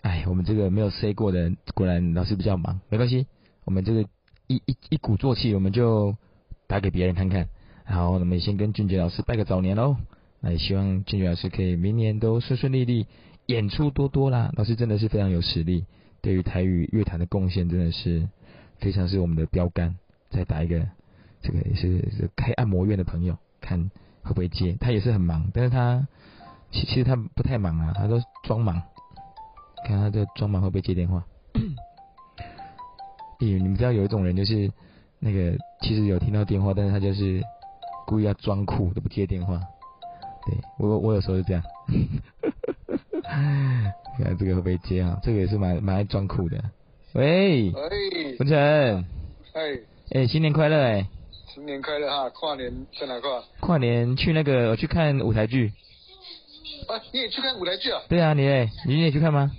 [0.02, 3.26] 哎，我们这个没有 say 过的，果然老师比较忙，没关系，
[3.64, 4.02] 我们这个
[4.46, 6.16] 一一一鼓作气，我们就
[6.68, 7.48] 打给别人看看。
[7.84, 9.96] 好，我们先跟俊杰老师拜个早年喽。
[10.40, 13.07] 那也希望俊宇老师可以明年都顺顺利利，
[13.46, 14.53] 演出多多啦。
[14.57, 15.85] 老师真的是非常有实力，
[16.20, 18.29] 对于台语乐坛的贡献真的是
[18.79, 19.96] 非常是我们的标杆。
[20.31, 20.88] 再打一个。
[21.40, 23.92] 这个也是是开按摩院的朋友，看
[24.24, 24.77] 会不会接？
[24.81, 26.09] 他也是很忙，但是他
[26.72, 28.83] 其其实他不太忙啊，他都装忙。
[29.87, 31.24] 看他这装忙会不会接电话？
[33.38, 34.72] 咦，你们知道有一种人就是
[35.20, 37.40] 那个其实有听到电话，但是他就是
[38.05, 39.62] 故意要装酷都不接电话。
[40.48, 41.62] 对我我有时候是这样。
[44.18, 45.20] 看这个会不会接啊？
[45.22, 46.58] 这个也是蛮蛮爱装酷的。
[47.12, 49.04] 喂，文成，
[49.52, 49.78] 哎，
[50.11, 51.06] 哎，新年快乐哎！
[51.46, 52.28] 新年快乐哈！
[52.30, 53.42] 跨年在哪跨？
[53.61, 55.72] 跨年去那个我去看舞台剧。
[56.88, 58.02] 啊，你也去看舞台剧啊？
[58.08, 58.70] 对啊，你嘞？
[58.87, 59.52] 你也去看吗？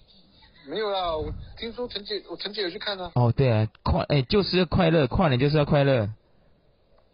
[0.67, 3.11] 没有啦，我听说陈姐，我陈姐有去看啊。
[3.15, 6.09] 哦，对啊，跨哎就是要快乐，跨年就是要快乐。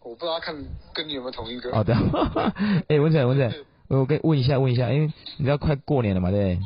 [0.06, 0.56] 我不知道看
[0.94, 1.72] 跟你有没有同一个。
[1.74, 1.96] 好的，
[2.88, 3.52] 哎，文仔文仔，
[3.88, 6.60] 我跟问一下问一下，因为你知道快过年了嘛，对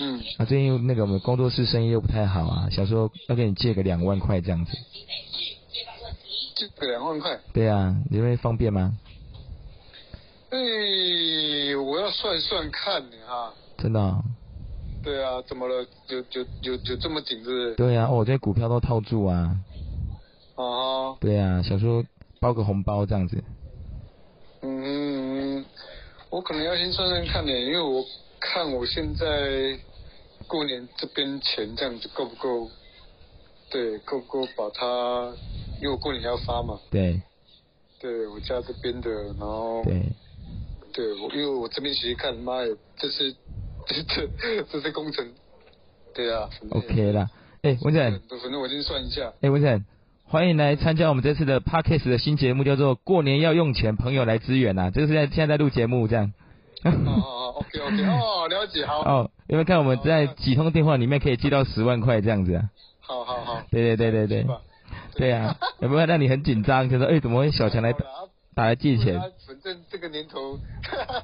[0.00, 0.20] 嗯。
[0.38, 4.72] 啊，最近那个我们工作室生意又不太好啊，想说要跟你借个两万块这样子。
[6.54, 7.38] 借个两万块。
[7.52, 8.92] 对啊，你会方便吗？
[10.50, 10.56] 哎，
[11.76, 13.52] 我要算算看哈。
[13.78, 14.22] 真的。
[15.02, 15.86] 对啊，怎么了？
[16.08, 17.74] 有有有有这么紧是是？
[17.76, 19.56] 对啊，我这些股票都套住啊。
[20.56, 21.16] 哦。
[21.20, 22.04] 对啊，想说
[22.40, 23.42] 包个红包这样子。
[24.62, 25.64] 嗯，
[26.30, 28.04] 我可能要先算算看呢，因为我
[28.40, 29.78] 看我现在
[30.46, 32.70] 过年这边钱这样子够不够？
[33.68, 35.34] 对，够不够把它？
[35.80, 37.20] 因为我过年要发嘛，对，
[38.00, 40.00] 对我家这边的，然后对，
[40.92, 43.34] 对我因为我这边其实看，妈呀，这是
[43.86, 45.28] 这这这是工程，
[46.14, 47.28] 对啊，OK 啦，
[47.62, 49.84] 哎，文成，反正我先算一下，哎，文成，
[50.28, 56.32] 欢迎来参加我们这次的 Parkes 的新节目，叫做过年要用钱，朋友来支援呐，这个是在现在在录节目这样，
[56.82, 62.64] 哦哦，OK OK，哦，了解，好， 哦，因为看我们在几通电话里面可以寄到十万块这样子啊，
[63.00, 64.46] 好好好，对对对对对。
[65.14, 66.88] 对啊，有没有让你很紧张？
[66.90, 67.92] 就说哎，怎么会小强来
[68.56, 69.20] 打来借钱？
[69.20, 69.30] 反
[69.62, 70.58] 正这个年头，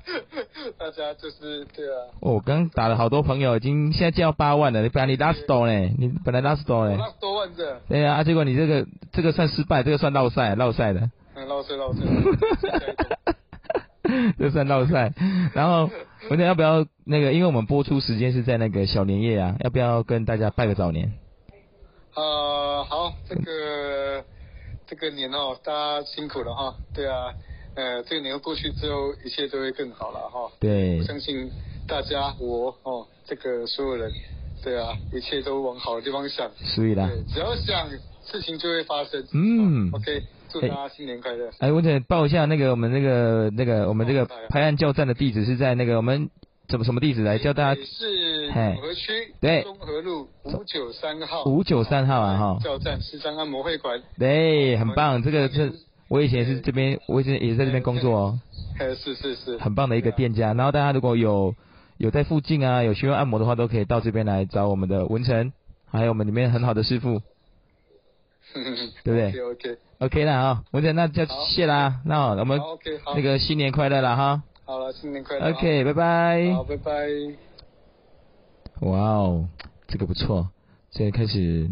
[0.76, 2.12] 大家就是对啊。
[2.20, 4.82] 我刚打了好多朋友，已经现在借到八万了。
[4.82, 6.98] 你本来你 last 多呢，你本来 last 多呢。
[6.98, 7.80] last 多万的。
[7.88, 11.10] 对啊，结果你这个这个算失败，这个算绕赛，绕赛的。
[11.34, 12.00] 嗯，绕赛绕赛。
[14.38, 15.14] 这算绕赛。
[15.54, 15.88] 然后，
[16.28, 17.32] 我想要不要那个？
[17.32, 21.10] 因为我们播出时间是在那个小年夜啊，要不要跟大家拜个早年？
[22.14, 24.22] 呃，好，这个
[24.86, 26.74] 这个年哦，大家辛苦了哈。
[26.94, 27.32] 对啊，
[27.74, 30.50] 呃，这个年过去之后，一切都会更好了哈。
[30.60, 30.98] 对。
[30.98, 31.50] 我相信
[31.86, 34.10] 大家，我哦，这个所有人，
[34.62, 36.50] 对啊，一切都往好的地方想。
[36.76, 37.08] 所以啦。
[37.08, 37.88] 对，只要想，
[38.24, 39.24] 事情就会发生。
[39.32, 39.90] 嗯。
[39.92, 41.50] OK，祝大家新年快乐。
[41.58, 46.28] 哎，我想报一下那个我们那个那个我们这个拍案叫战的地址是在那个我们
[46.68, 47.80] 怎么什么地址来教大家？
[47.82, 51.44] 是永和区对中和路五九三号。
[51.44, 52.58] 五九三号啊哈。
[52.62, 54.02] 教站是张按摩会馆。
[54.18, 55.72] 对，很棒，这个是
[56.08, 58.40] 我以前是这边，我以前也是在这边工作哦。
[58.78, 59.58] 是是是。
[59.58, 61.54] 很棒的一个店家，然后大家如果有
[61.98, 65.52] 有在附近啊，有需要按摩的话，都可以到这边来找我们的文成，
[65.90, 67.20] 还有我们里面很好的师傅。
[69.04, 72.60] 对不对？OK OK 了啊，文成那就谢啦，那我们
[73.14, 74.42] 那个新年快乐了哈。
[74.64, 75.50] 好了，新年快乐。
[75.50, 76.52] OK，拜拜。
[76.54, 76.92] 好，拜拜。
[78.80, 79.48] 哇哦，
[79.88, 80.50] 这个不错，
[80.90, 81.68] 现在开始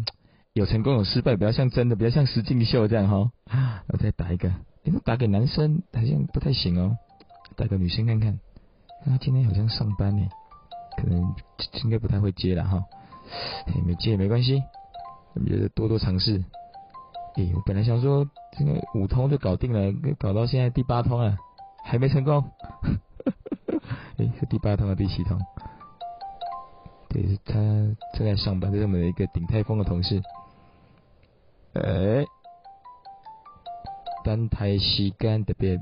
[0.53, 3.31] 有成功有失败，比较像真的，比较像实境秀这样哈。
[3.89, 4.49] 我再打一个，
[4.85, 6.97] 哎，打给男生好像不太行哦，
[7.57, 8.39] 打个女生看看。
[9.05, 10.29] 他今天好像上班呢，
[10.97, 11.35] 可能
[11.85, 12.85] 应该不太会接了哈。
[13.67, 14.63] 哎没接也没关系，
[15.35, 16.45] 我们就多多尝试。
[17.37, 21.39] 哎，我本来想说这个五通就搞定了，搞到现在第八通了，
[21.83, 22.45] 还没成功。
[24.19, 25.39] 诶，是第八通还是第七通？
[27.09, 27.55] 对，他
[28.15, 30.23] 正在上班，这是我们的一个顶泰丰的同事。
[31.75, 32.27] 诶，
[34.25, 35.79] 等待时间特别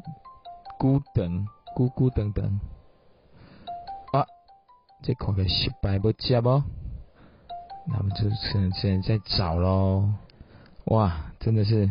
[0.79, 2.61] 孤等，孤孤等等。
[4.13, 4.25] 啊，
[5.03, 6.63] 这看个失败不接不？
[7.87, 10.11] 那我们就只能只能再找喽。
[10.85, 11.91] 哇，真的是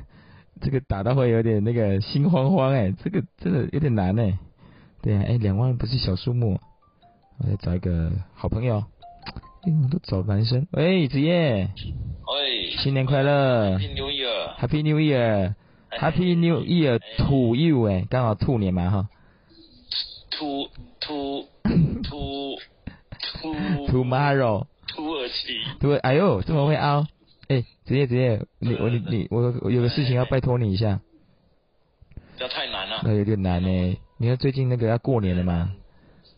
[0.62, 4.38] 这个打到会有点那个心慌慌哎，这个真的有点难哎。
[5.02, 6.60] 对啊，哎，两万不是小数目，
[7.40, 8.84] 我再找一个好朋友。
[9.64, 10.68] 哎，我都找男生。
[10.72, 11.70] 喂，子夜。
[12.28, 12.72] 喂。
[12.78, 13.78] 新年快乐。
[13.78, 14.56] Happy New Year。
[14.58, 15.56] Happy New Year。
[15.90, 19.10] Happy New Year to you 哎，刚好兔年嘛哈。
[20.32, 20.68] to
[21.02, 21.46] to。
[23.88, 24.66] Tomorrow。
[24.88, 25.60] 土耳其。
[25.80, 27.06] 对，哎呦，这么会凹。
[27.48, 31.00] 哎，子夜子夜，你我你你我我有个事情要拜托你一下。
[32.36, 33.02] 不要太难了。
[33.04, 33.98] 那有点难呢。
[34.18, 35.74] 你看最近那个要过年了嘛，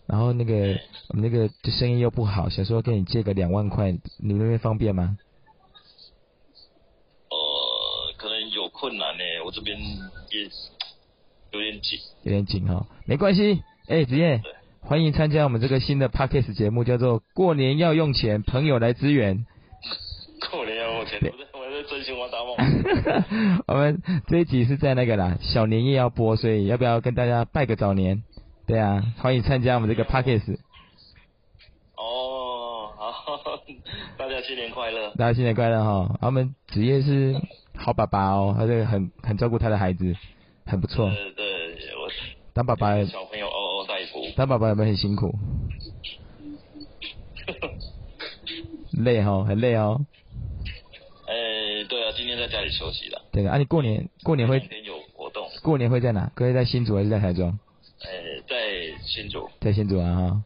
[0.06, 5.17] 然后那个我们那个生意又不好，想说跟你借个两万块，你那边方便吗？
[7.30, 10.43] 呃，可能有困难呢，我这边也
[11.52, 12.00] 有点紧。
[12.22, 13.63] 有点紧哈，没关系。
[13.88, 14.43] 哎，子夜，
[14.82, 19.48] 欢迎参加我们这个新的 podcast 节目，叫做过年要用钱，朋友来支援。
[21.10, 22.56] 过年要用钱， 我我是真心话大冒。
[23.67, 28.24] 我们这一集是在那个啦，小年夜要播，所以要不要跟大家拜个早年？
[28.67, 30.58] 对啊，欢迎参加我们这个 p a c k a g e
[31.95, 33.12] 哦，好，
[34.17, 35.10] 大家新年快乐！
[35.15, 36.17] 大家新年快乐哈！
[36.22, 37.36] 我们职业是
[37.76, 40.15] 好爸爸哦，他这个很很照顾他的孩子，
[40.65, 41.10] 很不错。
[41.10, 41.45] 对对，
[41.95, 42.10] 我
[42.54, 44.22] 当爸爸小朋友嗷嗷待哺。
[44.38, 45.34] 当爸爸有没有很辛苦？
[48.91, 50.06] 累哈，很累哦。
[52.20, 53.22] 今天在家里休息了。
[53.32, 55.48] 对啊，你过年过年会有活动？
[55.64, 56.30] 过年会在哪？
[56.36, 57.58] 会在新竹还是在台中？
[58.02, 58.10] 呃，
[58.46, 58.58] 在
[59.06, 59.50] 新竹。
[59.62, 60.44] 在新竹啊哈。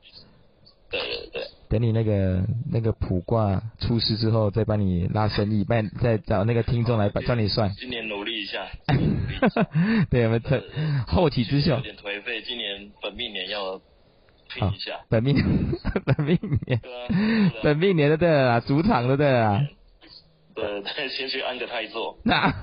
[0.92, 1.48] 对对对。
[1.70, 7.74] 等你那个那个卜卦出师之后，再帮你拉生意， 帮再找那个听众来帮你算。
[7.74, 8.68] 今年努力一下。
[10.12, 10.64] 对，我们这
[11.08, 11.72] 后起之秀。
[11.72, 13.82] 有点颓废，今年本命年要
[14.54, 15.00] 拼一下。
[15.10, 15.36] 本命
[16.06, 16.80] 本命年。
[17.64, 19.68] 本命年的对了啦，主场的对了啦。
[20.56, 22.18] 对， 先去安个泰座。
[22.24, 22.54] 那，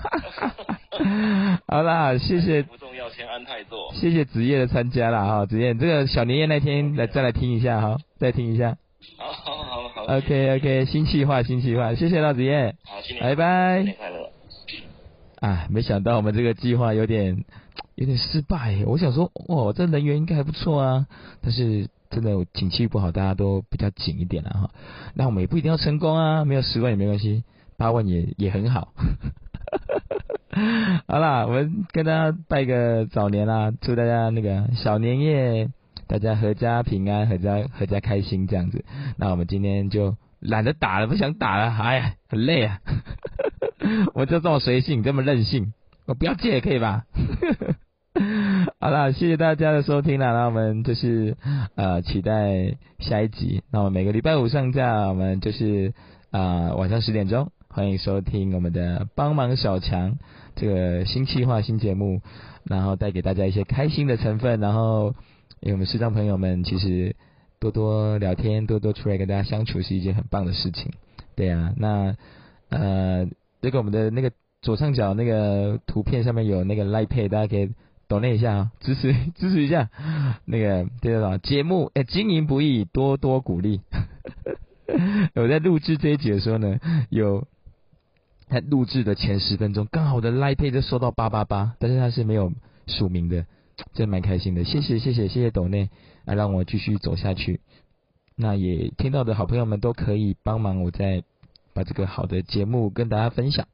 [1.66, 2.62] 好啦，谢谢。
[2.62, 3.92] 不重要，先安泰座。
[3.94, 8.76] 谢谢子夜的参加了哈，子夜，这个小年夜那天来再来听一下哈，再听一下。
[9.16, 10.04] 好好好好。
[10.18, 12.76] OK OK，新计划新计划，谢谢老子夜。
[12.84, 13.76] 好，新年拜拜。
[13.78, 14.30] 新年快乐。
[15.40, 17.44] 啊，没想到我们这个计划有点
[17.94, 18.84] 有点失败。
[18.86, 21.06] 我想说，哇，这人员应该还不错啊，
[21.42, 24.70] 但是真的景气不好，大家都比较紧一点了哈。
[25.14, 27.42] 那我们也不一定要成功啊，没有十万也没关系。
[27.80, 28.92] 八万也也很好，
[31.08, 35.70] 好啦，我们跟大家拜个早年啦，祝大家那个小年夜，
[36.06, 38.84] 大家阖家平安，阖家阖家开心这样子。
[39.16, 42.80] 那我们今天就懒得打了，不想打了，哎呀，很累啊。
[44.12, 45.72] 我就这么随性，这么任性，
[46.04, 47.06] 我不要借也可以吧？
[48.78, 51.34] 好啦，谢谢大家的收听啦，那我们就是
[51.76, 53.62] 呃期待下一集。
[53.72, 55.94] 那我们每个礼拜五上架，我们就是
[56.30, 57.50] 啊晚上十点钟。
[57.72, 60.18] 欢迎收听我们的帮忙小强
[60.56, 62.20] 这个新计划新节目，
[62.64, 65.14] 然后带给大家一些开心的成分，然后
[65.60, 67.14] 因为我们视障朋友们其实
[67.60, 70.90] 多多聊天，多多出来跟大家相处是一件很棒的事情。
[71.36, 72.16] 对啊，那
[72.70, 73.28] 呃
[73.62, 77.70] 这个我们的那个左上角那个图片上面有那个 Like Pay，大家可以
[78.08, 79.90] 点一下啊，支持支持一下
[80.44, 83.80] 那个对的节目哎经营不易，多多鼓励。
[85.36, 86.80] 我在录制这一集的时候呢，
[87.10, 87.46] 有。
[88.50, 92.52] 他录制的前十分钟，刚好我的 Line Pay 就收到八八八，但是他是没有
[92.88, 93.46] 署名的，
[93.94, 94.64] 真的蛮开心的。
[94.64, 95.88] 谢谢谢谢谢谢斗内，
[96.24, 97.60] 来让我继续走下去。
[98.34, 101.22] 那也听到的好朋友们都可以帮忙，我再
[101.72, 103.68] 把这个好的节目跟大家分享，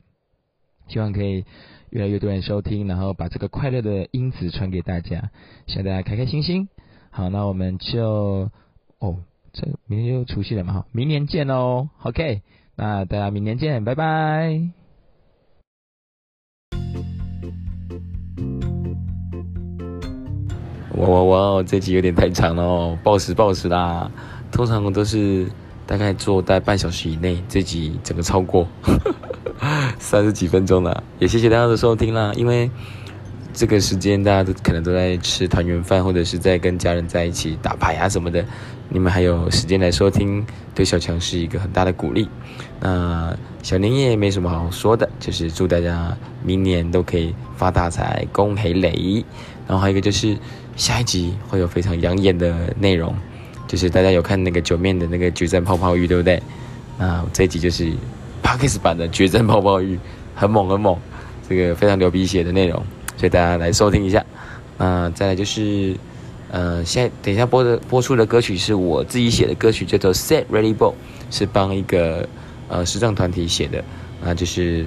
[0.88, 1.44] 希望可以
[1.88, 5.30] 越来越多人收听，然后把这个快乐的因子传给大家，
[5.66, 6.68] 希望大家开开心心。
[7.10, 8.50] 好，那我们就
[8.98, 9.16] 哦，
[9.54, 11.88] 这明天就除夕了嘛，好，明年见喽。
[12.02, 12.42] OK，
[12.78, 14.60] 那大家明年见，拜拜。
[20.98, 21.62] 哇哇哇！
[21.62, 24.10] 这集有点太长了哦，报时报时啦。
[24.52, 25.46] 通常我都是
[25.86, 28.68] 大概做在半小时以内，这集整个超过
[29.98, 31.02] 三十几分钟了。
[31.18, 32.70] 也谢谢大家的收听啦，因为
[33.54, 38.44] 这个时间大家都可能都在吃团圆饭，或者是在跟家人在一起打牌啊什么的。
[38.88, 42.28] 你们还有时间来收听，对小强是一个很大的鼓励。
[42.80, 49.24] 那小年夜没什么好说的，就是祝大家明年都可以发大财，恭喜雷。
[49.66, 50.36] 然后还有一个就是
[50.76, 53.14] 下一集会有非常养眼的内容，
[53.66, 56.40] 就是大家有看那个九面的那个决战泡泡浴，对不对？
[56.98, 57.90] 那这一集就是
[58.42, 59.98] Parkes 版的决战泡泡浴，
[60.34, 60.96] 很猛很猛，
[61.48, 62.80] 这个非常流鼻血的内容，
[63.16, 64.24] 所以大家来收听一下。
[64.78, 65.96] 那再来就是，
[66.50, 70.94] 呃，现在等一下播的播出的歌曲是我自己写的歌曲，叫做 Set Ready Ball，
[71.30, 72.28] 是帮一个
[72.68, 73.84] 呃时尚团体写的，
[74.22, 74.86] 那就是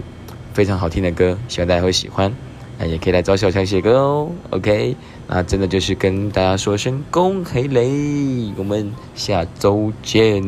[0.53, 2.33] 非常好听的歌，希望大家会喜欢。
[2.81, 4.95] 那也可以来找小强写歌哦，OK？
[5.27, 10.41] 那真的就是跟大家说声恭喜嘞，我们下周见。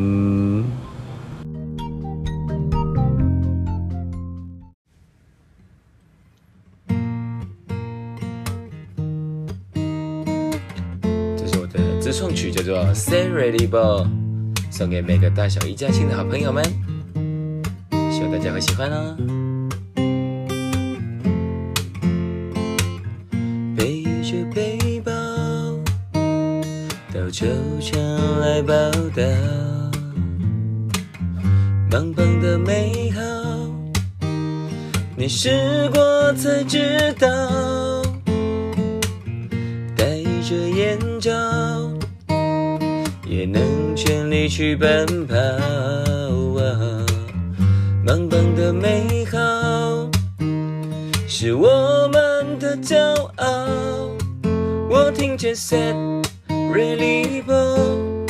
[11.36, 14.04] 这是我的自创曲，叫做《Say Ready b o l》，
[14.70, 16.64] 送给每个大小一家亲的好朋友们，
[18.32, 19.14] 大家会喜欢啦。
[23.76, 25.12] 背着背包
[27.12, 27.30] 到。
[27.30, 27.46] 球
[27.80, 27.98] 场
[28.40, 28.74] 来报
[29.16, 29.22] 道，
[31.90, 33.22] 棒棒的美好，
[35.16, 38.02] 你试过才知道。
[39.96, 41.30] 戴着眼罩，
[43.26, 46.11] 也能全力去奔跑。
[51.44, 52.96] 是我们的骄
[53.38, 53.66] 傲。
[54.88, 56.22] 我听见 said。
[56.48, 58.28] Really ball，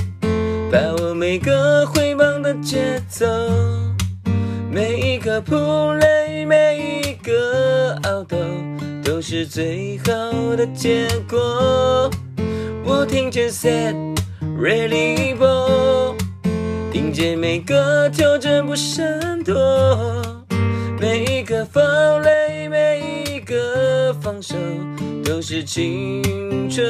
[0.70, 3.26] 把握每个挥棒的节奏，
[4.70, 5.54] 每一个扑
[6.00, 8.38] 垒，每一个凹斗，
[9.04, 12.10] 都是最好的结果。
[12.82, 13.94] 我听见 Said
[14.40, 16.16] Really ball，
[16.90, 19.54] 听见每个挑战不闪躲，
[20.98, 21.82] 每一个防
[22.68, 24.54] 每一个放手，
[25.24, 26.22] 都是青
[26.70, 26.86] 春。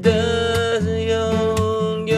[0.00, 2.16] 的拥有，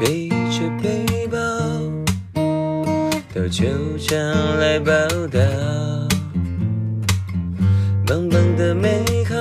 [0.00, 1.36] 背着背包
[3.34, 3.66] 到球
[3.98, 4.18] 场
[4.58, 4.92] 来报
[5.28, 5.38] 道，
[8.06, 9.36] 棒棒的美好，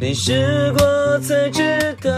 [0.00, 2.10] 你试过才知道，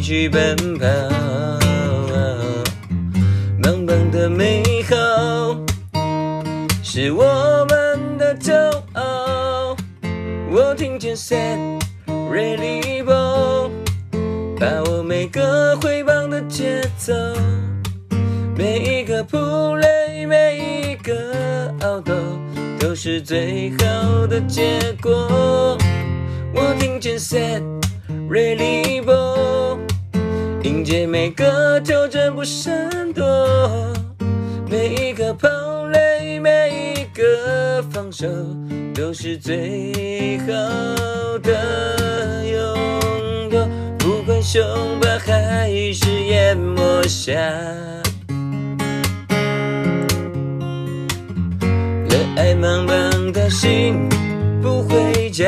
[0.00, 0.86] 去奔跑，
[3.62, 4.96] 棒棒的美好
[6.82, 8.54] 是我们的骄
[8.94, 9.76] 傲。
[10.50, 13.70] 我听见 Said Really Ball，
[14.58, 17.12] 把握每个挥棒的节奏，
[18.56, 19.36] 每一个扑
[19.76, 22.14] 垒，每一个凹斗，
[22.78, 25.76] 都是最好的结果。
[26.54, 27.87] 我听见 Said。
[28.30, 29.78] Ready ball，
[30.62, 33.24] 迎接每个挑战不闪躲，
[34.68, 35.48] 每一个跑
[35.86, 38.26] 垒，每一个防守，
[38.94, 40.46] 都是最好
[41.38, 43.66] 的拥有。
[43.98, 44.62] 不管凶
[45.00, 47.32] 暴还是淹没下，
[52.10, 54.06] 热爱茫茫的心
[54.60, 55.46] 不回家。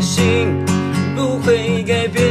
[0.00, 0.64] 心
[1.14, 2.22] 不会改变。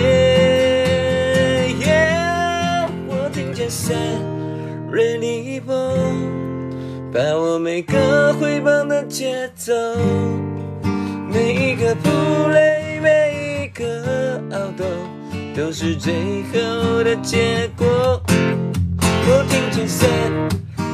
[3.08, 4.20] 我听见 Said
[4.92, 5.96] Really Ball，
[7.14, 9.74] 把握每个挥棒的节奏，
[11.30, 12.10] 每一个扑
[12.50, 14.84] 垒，每一个凹斗，
[15.56, 18.22] 都是最后的结果。
[19.00, 20.32] 我听见 sad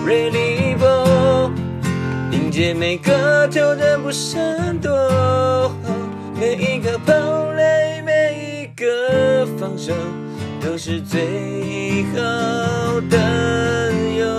[0.06, 0.86] really b
[2.32, 4.92] 迎接每个挑战不闪躲，
[6.40, 9.92] 每一个堡垒，每一个防守，
[10.62, 14.37] 都是最好的友。